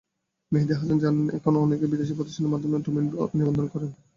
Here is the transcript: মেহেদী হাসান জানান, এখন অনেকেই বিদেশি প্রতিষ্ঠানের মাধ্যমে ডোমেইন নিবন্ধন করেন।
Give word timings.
মেহেদী 0.51 0.73
হাসান 0.73 0.97
জানান, 1.03 1.25
এখন 1.37 1.53
অনেকেই 1.57 1.91
বিদেশি 1.93 2.13
প্রতিষ্ঠানের 2.17 2.51
মাধ্যমে 2.53 2.77
ডোমেইন 2.85 3.05
নিবন্ধন 3.39 3.67
করেন। 3.73 3.89